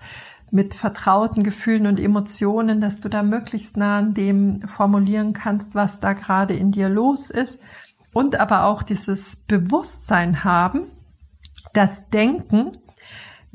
mit 0.51 0.75
vertrauten 0.75 1.43
Gefühlen 1.43 1.87
und 1.87 1.99
Emotionen, 1.99 2.81
dass 2.81 3.01
du 3.01 3.09
da 3.09 3.23
möglichst 3.23 3.77
nah 3.77 3.99
an 3.99 4.15
dem 4.15 4.63
formulieren 4.67 5.33
kannst, 5.33 5.75
was 5.75 6.01
da 6.01 6.13
gerade 6.13 6.55
in 6.55 6.71
dir 6.71 6.89
los 6.89 7.31
ist. 7.31 7.61
Und 8.13 8.39
aber 8.39 8.65
auch 8.65 8.83
dieses 8.83 9.37
Bewusstsein 9.37 10.45
haben, 10.45 10.83
das 11.75 12.09
Denken 12.09 12.79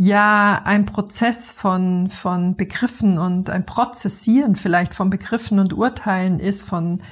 ja 0.03 0.59
ein 0.65 0.87
Prozess 0.87 1.51
von, 1.51 2.09
von 2.09 2.55
Begriffen 2.55 3.19
und 3.19 3.51
ein 3.51 3.67
Prozessieren 3.67 4.55
vielleicht 4.55 4.95
von 4.95 5.11
Begriffen 5.11 5.59
und 5.59 5.73
Urteilen 5.73 6.39
ist, 6.39 6.67
von, 6.67 7.03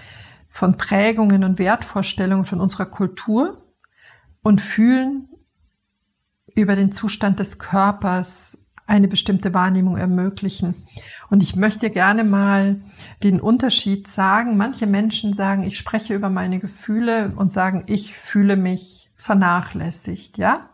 von 0.50 0.75
Prägungen 0.75 1.43
und 1.43 1.60
Wertvorstellungen 1.60 2.46
von 2.46 2.60
unserer 2.60 2.88
Kultur 2.88 3.63
und 4.41 4.60
fühlen 4.60 5.29
über 6.55 6.75
den 6.75 6.91
Zustand 6.91 7.38
des 7.38 7.60
Körpers 7.60 8.58
eine 8.88 9.08
bestimmte 9.08 9.53
Wahrnehmung 9.53 9.96
ermöglichen. 9.96 10.74
Und 11.29 11.43
ich 11.43 11.55
möchte 11.55 11.91
gerne 11.91 12.24
mal 12.24 12.81
den 13.22 13.39
Unterschied 13.39 14.08
sagen. 14.08 14.58
Manche 14.58 14.88
Menschen 14.88 15.34
sagen, 15.34 15.62
ich 15.62 15.77
spreche 15.77 16.15
über 16.15 16.31
meine 16.31 16.58
Gefühle 16.58 17.34
und 17.36 17.51
sagen, 17.51 17.84
ich 17.86 18.17
fühle 18.17 18.58
mich 18.58 19.12
vernachlässigt, 19.13 20.39
ja? 20.39 20.72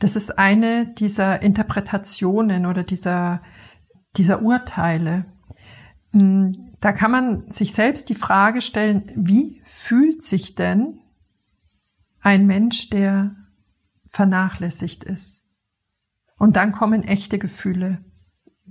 Das 0.00 0.16
ist 0.16 0.38
eine 0.38 0.86
dieser 0.86 1.42
Interpretationen 1.42 2.66
oder 2.66 2.82
dieser, 2.82 3.42
dieser 4.16 4.42
Urteile. 4.42 5.26
Hm, 6.12 6.74
da 6.80 6.92
kann 6.92 7.10
man 7.10 7.50
sich 7.50 7.74
selbst 7.74 8.08
die 8.08 8.14
Frage 8.14 8.62
stellen, 8.62 9.12
wie 9.14 9.60
fühlt 9.64 10.22
sich 10.22 10.54
denn 10.54 10.98
ein 12.20 12.46
Mensch, 12.46 12.88
der 12.88 13.36
vernachlässigt 14.10 15.04
ist? 15.04 15.44
Und 16.38 16.56
dann 16.56 16.72
kommen 16.72 17.02
echte 17.02 17.38
Gefühle. 17.38 18.02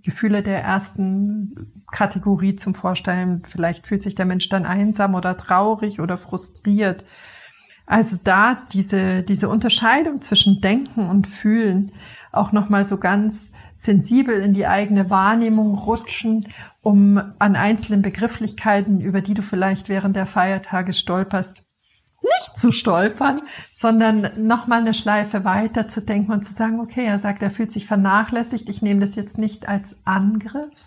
Gefühle 0.02 0.42
der 0.42 0.64
ersten 0.64 1.84
Kategorie 1.92 2.56
zum 2.56 2.74
Vorstellen. 2.74 3.44
Vielleicht 3.46 3.86
fühlt 3.86 4.02
sich 4.02 4.16
der 4.16 4.26
Mensch 4.26 4.50
dann 4.50 4.66
einsam 4.66 5.14
oder 5.14 5.38
traurig 5.38 6.00
oder 6.00 6.18
frustriert. 6.18 7.06
Also 7.90 8.18
da 8.24 8.56
diese, 8.72 9.24
diese 9.24 9.50
Unterscheidung 9.50 10.22
zwischen 10.22 10.62
Denken 10.62 11.10
und 11.10 11.26
Fühlen 11.26 11.92
auch 12.32 12.52
nochmal 12.52 12.88
so 12.88 12.98
ganz 12.98 13.52
sensibel 13.78 14.40
in 14.42 14.54
die 14.54 14.68
eigene 14.68 15.10
Wahrnehmung 15.10 15.74
rutschen 15.74 16.48
um 16.82 17.20
an 17.40 17.56
einzelnen 17.56 18.02
Begrifflichkeiten, 18.02 19.02
über 19.02 19.22
die 19.22 19.34
du 19.34 19.42
vielleicht 19.42 19.90
während 19.90 20.16
der 20.16 20.26
Feiertage 20.26 20.94
stolperst, 20.94 21.64
nicht 22.22 22.58
zu 22.58 22.72
stolpern, 22.72 23.42
sondern 23.72 24.30
nochmal 24.38 24.82
eine 24.82 24.94
Schleife 24.94 25.44
weiter 25.44 25.88
zu 25.88 26.02
denken 26.02 26.32
und 26.32 26.46
zu 26.46 26.54
sagen, 26.54 26.80
okay, 26.80 27.06
er 27.06 27.18
sagt, 27.18 27.42
er 27.42 27.50
fühlt 27.50 27.72
sich 27.72 27.86
vernachlässigt. 27.86 28.70
Ich 28.70 28.82
nehme 28.82 29.02
das 29.02 29.16
jetzt 29.16 29.38
nicht 29.38 29.68
als 29.68 29.98
Angriff, 30.06 30.86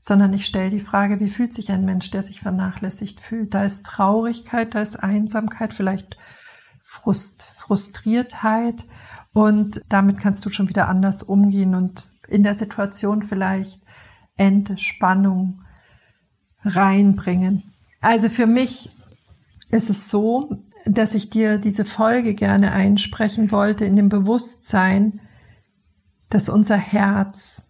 sondern 0.00 0.32
ich 0.32 0.46
stelle 0.46 0.70
die 0.70 0.80
Frage, 0.80 1.20
wie 1.20 1.28
fühlt 1.28 1.52
sich 1.52 1.70
ein 1.70 1.84
Mensch, 1.84 2.10
der 2.10 2.22
sich 2.22 2.40
vernachlässigt 2.40 3.20
fühlt? 3.20 3.54
Da 3.54 3.64
ist 3.64 3.84
Traurigkeit, 3.84 4.74
da 4.74 4.80
ist 4.80 4.96
Einsamkeit, 4.96 5.74
vielleicht 5.74 6.16
Frust, 6.82 7.44
Frustriertheit 7.54 8.86
und 9.32 9.82
damit 9.88 10.18
kannst 10.18 10.44
du 10.44 10.50
schon 10.50 10.68
wieder 10.68 10.88
anders 10.88 11.22
umgehen 11.22 11.74
und 11.74 12.10
in 12.26 12.42
der 12.42 12.54
Situation 12.54 13.22
vielleicht 13.22 13.82
Entspannung 14.36 15.62
reinbringen. 16.64 17.62
Also 18.00 18.30
für 18.30 18.46
mich 18.46 18.90
ist 19.70 19.90
es 19.90 20.10
so, 20.10 20.64
dass 20.86 21.14
ich 21.14 21.30
dir 21.30 21.58
diese 21.58 21.84
Folge 21.84 22.34
gerne 22.34 22.72
einsprechen 22.72 23.50
wollte 23.50 23.84
in 23.84 23.96
dem 23.96 24.08
Bewusstsein, 24.08 25.20
dass 26.30 26.48
unser 26.48 26.76
Herz, 26.76 27.66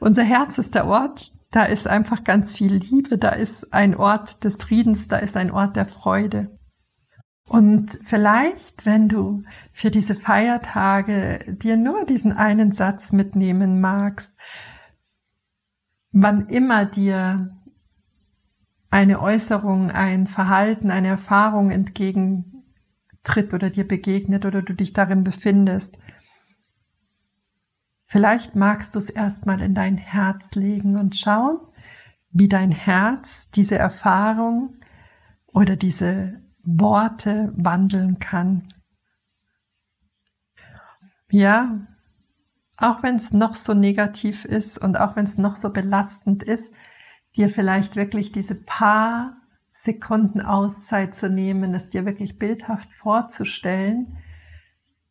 unser 0.00 0.24
Herz 0.24 0.58
ist 0.58 0.74
der 0.74 0.86
Ort, 0.86 1.32
da 1.50 1.64
ist 1.64 1.86
einfach 1.86 2.24
ganz 2.24 2.56
viel 2.56 2.74
Liebe, 2.74 3.18
da 3.18 3.30
ist 3.30 3.72
ein 3.72 3.94
Ort 3.94 4.44
des 4.44 4.56
Friedens, 4.56 5.08
da 5.08 5.18
ist 5.18 5.36
ein 5.36 5.50
Ort 5.50 5.76
der 5.76 5.86
Freude. 5.86 6.58
Und 7.48 7.98
vielleicht, 8.04 8.84
wenn 8.84 9.08
du 9.08 9.44
für 9.72 9.90
diese 9.90 10.14
Feiertage 10.14 11.38
dir 11.48 11.78
nur 11.78 12.04
diesen 12.04 12.32
einen 12.32 12.72
Satz 12.72 13.12
mitnehmen 13.12 13.80
magst, 13.80 14.34
wann 16.12 16.46
immer 16.48 16.84
dir 16.84 17.56
eine 18.90 19.20
Äußerung, 19.20 19.90
ein 19.90 20.26
Verhalten, 20.26 20.90
eine 20.90 21.08
Erfahrung 21.08 21.70
entgegentritt 21.70 23.54
oder 23.54 23.70
dir 23.70 23.88
begegnet 23.88 24.44
oder 24.44 24.60
du 24.60 24.74
dich 24.74 24.92
darin 24.92 25.24
befindest. 25.24 25.98
Vielleicht 28.10 28.56
magst 28.56 28.94
du 28.94 28.98
es 28.98 29.10
erstmal 29.10 29.60
in 29.60 29.74
dein 29.74 29.98
Herz 29.98 30.54
legen 30.54 30.96
und 30.96 31.14
schauen, 31.14 31.58
wie 32.30 32.48
dein 32.48 32.72
Herz 32.72 33.50
diese 33.50 33.76
Erfahrung 33.76 34.76
oder 35.46 35.76
diese 35.76 36.40
Worte 36.62 37.52
wandeln 37.54 38.18
kann. 38.18 38.72
Ja, 41.30 41.86
auch 42.78 43.02
wenn 43.02 43.16
es 43.16 43.32
noch 43.32 43.54
so 43.54 43.74
negativ 43.74 44.46
ist 44.46 44.78
und 44.78 44.98
auch 44.98 45.14
wenn 45.14 45.26
es 45.26 45.36
noch 45.36 45.56
so 45.56 45.68
belastend 45.68 46.42
ist, 46.42 46.72
dir 47.36 47.50
vielleicht 47.50 47.96
wirklich 47.96 48.32
diese 48.32 48.54
paar 48.54 49.36
Sekunden 49.72 50.40
Auszeit 50.40 51.14
zu 51.14 51.28
nehmen, 51.28 51.74
es 51.74 51.90
dir 51.90 52.06
wirklich 52.06 52.38
bildhaft 52.38 52.90
vorzustellen, 52.90 54.16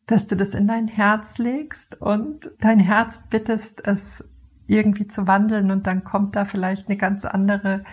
dass 0.08 0.26
du 0.26 0.36
das 0.36 0.54
in 0.54 0.66
dein 0.66 0.88
Herz 0.88 1.38
legst 1.38 2.00
und 2.00 2.50
dein 2.60 2.80
Herz 2.80 3.28
bittest, 3.28 3.86
es 3.86 4.28
irgendwie 4.66 5.06
zu 5.06 5.26
wandeln 5.26 5.70
und 5.70 5.86
dann 5.86 6.02
kommt 6.02 6.34
da 6.34 6.46
vielleicht 6.46 6.88
eine 6.88 6.96
ganz 6.96 7.24
andere 7.24 7.84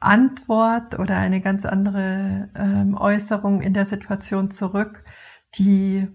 Antwort 0.00 0.98
oder 0.98 1.18
eine 1.18 1.42
ganz 1.42 1.66
andere 1.66 2.48
ähm, 2.54 2.96
Äußerung 2.96 3.60
in 3.60 3.74
der 3.74 3.84
Situation 3.84 4.50
zurück, 4.50 5.04
die 5.54 6.08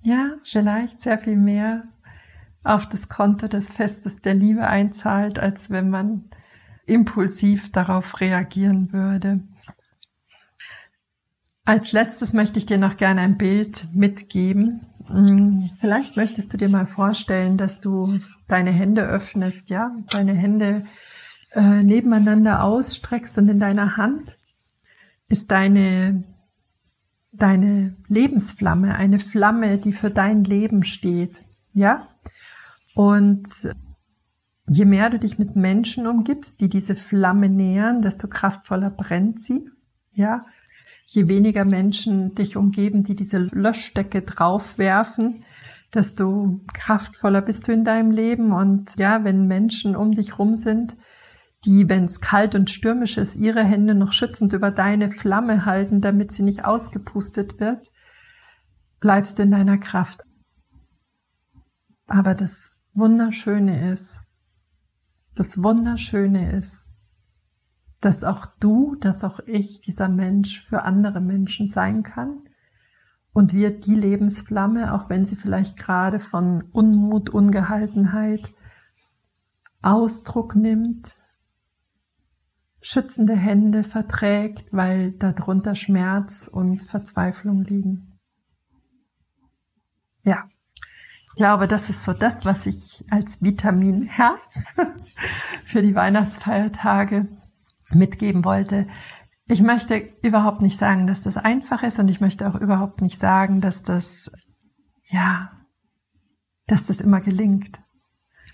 ja 0.00 0.32
vielleicht 0.42 1.02
sehr 1.02 1.18
viel 1.18 1.36
mehr 1.36 1.84
auf 2.64 2.88
das 2.88 3.10
Konto 3.10 3.48
des 3.48 3.70
Festes 3.70 4.22
der 4.22 4.34
Liebe 4.34 4.66
einzahlt, 4.66 5.38
als 5.38 5.68
wenn 5.68 5.90
man 5.90 6.30
impulsiv 6.86 7.70
darauf 7.70 8.20
reagieren 8.20 8.94
würde. 8.94 9.40
Als 11.66 11.92
letztes 11.92 12.32
möchte 12.32 12.58
ich 12.58 12.64
dir 12.64 12.78
noch 12.78 12.96
gerne 12.96 13.20
ein 13.20 13.36
Bild 13.36 13.88
mitgeben. 13.92 14.86
Hm, 15.06 15.68
vielleicht 15.80 16.16
möchtest 16.16 16.52
du 16.52 16.56
dir 16.56 16.70
mal 16.70 16.86
vorstellen, 16.86 17.58
dass 17.58 17.80
du 17.80 18.18
deine 18.48 18.70
Hände 18.70 19.02
öffnest, 19.02 19.68
ja, 19.68 19.94
deine 20.10 20.32
Hände 20.32 20.84
äh, 21.52 21.82
nebeneinander 21.82 22.64
ausstreckst 22.64 23.36
und 23.36 23.48
in 23.48 23.60
deiner 23.60 23.98
Hand 23.98 24.38
ist 25.28 25.50
deine 25.50 26.24
deine 27.32 27.94
Lebensflamme, 28.08 28.94
eine 28.94 29.18
Flamme, 29.18 29.76
die 29.76 29.92
für 29.92 30.10
dein 30.10 30.42
Leben 30.44 30.84
steht, 30.84 31.42
ja? 31.74 32.08
Und 32.94 33.46
Je 34.68 34.84
mehr 34.84 35.10
du 35.10 35.18
dich 35.18 35.38
mit 35.38 35.54
Menschen 35.54 36.06
umgibst, 36.06 36.60
die 36.60 36.68
diese 36.68 36.96
Flamme 36.96 37.48
nähern, 37.48 38.02
desto 38.02 38.26
kraftvoller 38.26 38.90
brennt 38.90 39.40
sie. 39.40 39.70
Ja. 40.12 40.44
Je 41.06 41.28
weniger 41.28 41.64
Menschen 41.64 42.34
dich 42.34 42.56
umgeben, 42.56 43.04
die 43.04 43.14
diese 43.14 43.38
Löschdecke 43.38 44.22
draufwerfen, 44.22 45.44
desto 45.94 46.60
kraftvoller 46.72 47.42
bist 47.42 47.68
du 47.68 47.72
in 47.72 47.84
deinem 47.84 48.10
Leben. 48.10 48.52
Und 48.52 48.98
ja, 48.98 49.24
wenn 49.24 49.46
Menschen 49.46 49.94
um 49.94 50.12
dich 50.12 50.38
rum 50.38 50.56
sind, 50.56 50.96
die, 51.64 51.88
wenn 51.88 52.04
es 52.04 52.20
kalt 52.20 52.54
und 52.54 52.70
stürmisch 52.70 53.16
ist, 53.18 53.36
ihre 53.36 53.64
Hände 53.64 53.94
noch 53.94 54.12
schützend 54.12 54.52
über 54.52 54.70
deine 54.70 55.10
Flamme 55.10 55.64
halten, 55.64 56.00
damit 56.00 56.32
sie 56.32 56.42
nicht 56.42 56.64
ausgepustet 56.64 57.60
wird, 57.60 57.88
bleibst 59.00 59.38
du 59.38 59.44
in 59.44 59.50
deiner 59.50 59.78
Kraft. 59.78 60.22
Aber 62.06 62.34
das 62.34 62.70
Wunderschöne 62.94 63.92
ist, 63.92 64.22
das 65.34 65.62
Wunderschöne 65.62 66.52
ist, 66.52 66.85
dass 68.06 68.22
auch 68.22 68.46
du, 68.60 68.94
dass 69.00 69.24
auch 69.24 69.40
ich 69.46 69.80
dieser 69.80 70.08
Mensch 70.08 70.62
für 70.62 70.82
andere 70.82 71.20
Menschen 71.20 71.66
sein 71.66 72.04
kann 72.04 72.38
und 73.32 73.52
wir 73.52 73.80
die 73.80 73.96
Lebensflamme, 73.96 74.94
auch 74.94 75.10
wenn 75.10 75.26
sie 75.26 75.34
vielleicht 75.34 75.76
gerade 75.76 76.20
von 76.20 76.62
Unmut, 76.70 77.30
Ungehaltenheit 77.30 78.54
Ausdruck 79.82 80.54
nimmt, 80.54 81.16
schützende 82.80 83.34
Hände 83.34 83.82
verträgt, 83.82 84.72
weil 84.72 85.10
darunter 85.10 85.74
Schmerz 85.74 86.46
und 86.46 86.82
Verzweiflung 86.82 87.64
liegen. 87.64 88.20
Ja. 90.22 90.48
Ich 91.26 91.34
glaube, 91.34 91.66
das 91.66 91.90
ist 91.90 92.04
so 92.04 92.12
das, 92.12 92.44
was 92.44 92.66
ich 92.66 93.04
als 93.10 93.42
Vitamin 93.42 94.04
Herz 94.04 94.76
für 95.64 95.82
die 95.82 95.96
Weihnachtsfeiertage 95.96 97.26
mitgeben 97.94 98.44
wollte. 98.44 98.86
Ich 99.46 99.62
möchte 99.62 99.96
überhaupt 100.22 100.62
nicht 100.62 100.78
sagen, 100.78 101.06
dass 101.06 101.22
das 101.22 101.36
einfach 101.36 101.82
ist 101.82 101.98
und 101.98 102.08
ich 102.08 102.20
möchte 102.20 102.48
auch 102.48 102.56
überhaupt 102.56 103.00
nicht 103.00 103.20
sagen, 103.20 103.60
dass 103.60 103.82
das, 103.82 104.30
ja, 105.04 105.52
dass 106.66 106.86
das 106.86 107.00
immer 107.00 107.20
gelingt. 107.20 107.80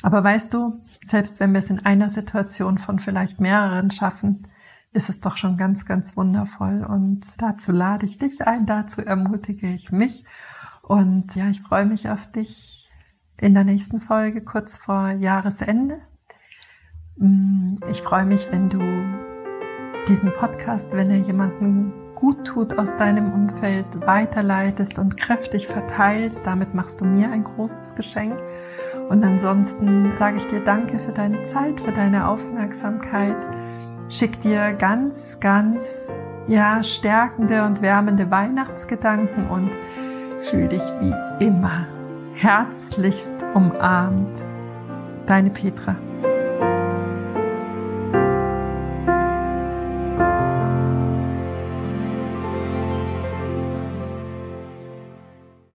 Aber 0.02 0.22
weißt 0.22 0.52
du, 0.52 0.84
selbst 1.02 1.40
wenn 1.40 1.52
wir 1.52 1.60
es 1.60 1.70
in 1.70 1.78
einer 1.80 2.10
Situation 2.10 2.78
von 2.78 2.98
vielleicht 2.98 3.40
mehreren 3.40 3.90
schaffen, 3.90 4.48
ist 4.92 5.08
es 5.08 5.20
doch 5.20 5.36
schon 5.36 5.56
ganz, 5.56 5.86
ganz 5.86 6.16
wundervoll. 6.16 6.84
Und 6.84 7.40
dazu 7.40 7.72
lade 7.72 8.04
ich 8.04 8.18
dich 8.18 8.46
ein, 8.46 8.66
dazu 8.66 9.00
ermutige 9.00 9.72
ich 9.72 9.92
mich. 9.92 10.24
Und 10.82 11.34
ja, 11.34 11.48
ich 11.48 11.62
freue 11.62 11.86
mich 11.86 12.10
auf 12.10 12.30
dich 12.30 12.90
in 13.38 13.54
der 13.54 13.64
nächsten 13.64 14.00
Folge 14.00 14.42
kurz 14.42 14.78
vor 14.78 15.10
Jahresende. 15.10 16.00
Mm, 17.22 17.76
ich 17.90 18.02
freue 18.02 18.26
mich, 18.26 18.48
wenn 18.50 18.68
du 18.68 18.80
diesen 20.08 20.32
Podcast, 20.34 20.92
wenn 20.92 21.08
er 21.10 21.18
jemanden 21.18 21.92
gut 22.14 22.44
tut 22.44 22.78
aus 22.78 22.96
deinem 22.96 23.32
Umfeld, 23.32 23.86
weiterleitest 24.04 24.98
und 24.98 25.16
kräftig 25.16 25.68
verteilst. 25.68 26.46
Damit 26.46 26.74
machst 26.74 27.00
du 27.00 27.04
mir 27.04 27.30
ein 27.30 27.44
großes 27.44 27.94
Geschenk. 27.94 28.34
Und 29.08 29.24
ansonsten 29.24 30.12
sage 30.18 30.38
ich 30.38 30.46
dir 30.46 30.60
Danke 30.60 30.98
für 30.98 31.12
deine 31.12 31.44
Zeit, 31.44 31.80
für 31.80 31.92
deine 31.92 32.26
Aufmerksamkeit. 32.26 33.36
Schick 34.08 34.40
dir 34.40 34.72
ganz, 34.72 35.38
ganz, 35.40 36.12
ja, 36.48 36.82
stärkende 36.82 37.64
und 37.64 37.82
wärmende 37.82 38.30
Weihnachtsgedanken 38.30 39.48
und 39.48 39.70
Fühl 40.42 40.66
dich 40.66 40.82
wie 41.00 41.44
immer 41.44 41.86
herzlichst 42.34 43.44
umarmt. 43.54 44.44
Deine 45.26 45.50
Petra. 45.50 45.94